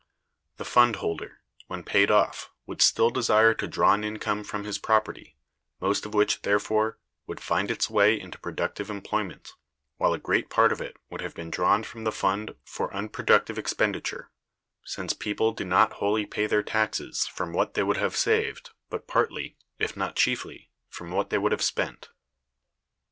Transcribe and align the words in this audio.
The 0.57 0.65
fund 0.65 0.95
holder, 0.95 1.41
when 1.67 1.83
paid 1.83 2.09
off, 2.09 2.49
would 2.65 2.81
still 2.81 3.11
desire 3.11 3.53
to 3.53 3.67
draw 3.67 3.93
an 3.93 4.03
income 4.03 4.43
from 4.43 4.63
his 4.63 4.79
property, 4.79 5.37
most 5.79 6.07
of 6.07 6.15
which, 6.15 6.41
therefore, 6.41 6.97
would 7.27 7.39
find 7.39 7.69
its 7.69 7.87
way 7.87 8.19
into 8.19 8.39
productive 8.39 8.89
employment, 8.89 9.53
while 9.97 10.11
a 10.13 10.17
great 10.17 10.49
part 10.49 10.71
of 10.71 10.81
it 10.81 10.97
would 11.11 11.21
have 11.21 11.35
been 11.35 11.51
drawn 11.51 11.83
from 11.83 12.03
the 12.03 12.11
fund 12.11 12.55
for 12.63 12.91
unproductive 12.91 13.59
expenditure, 13.59 14.31
since 14.83 15.13
people 15.13 15.51
do 15.51 15.65
not 15.65 15.93
wholly 15.93 16.25
pay 16.25 16.47
their 16.47 16.63
taxes 16.63 17.27
from 17.27 17.53
what 17.53 17.75
they 17.75 17.83
would 17.83 17.97
have 17.97 18.15
saved, 18.15 18.71
but 18.89 19.05
partly, 19.05 19.55
if 19.77 19.95
not 19.95 20.15
chiefly, 20.15 20.71
from 20.89 21.11
what 21.11 21.29
they 21.29 21.37
would 21.37 21.51
have 21.51 21.61
spent. 21.61 22.09